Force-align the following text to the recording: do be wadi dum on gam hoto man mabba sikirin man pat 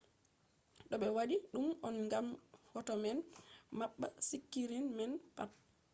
do 0.89 0.95
be 1.01 1.07
wadi 1.15 1.35
dum 1.51 1.67
on 1.87 1.95
gam 2.11 2.27
hoto 2.71 2.93
man 3.03 3.17
mabba 3.77 4.07
sikirin 4.27 4.85
man 4.97 5.11
pat 5.35 5.51